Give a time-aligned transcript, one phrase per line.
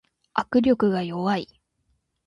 [0.33, 1.61] 握力が弱い